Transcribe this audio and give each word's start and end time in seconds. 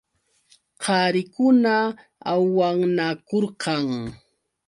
Qarikuna 0.83 1.73
ahuwanakurqan. 2.31 3.87